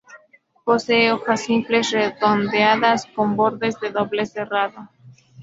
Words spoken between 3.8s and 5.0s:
doble serrado.